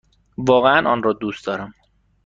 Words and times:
واقعا 0.37 0.89
آن 0.89 1.03
را 1.03 1.13
دوست 1.13 1.45
دارم! 1.45 1.73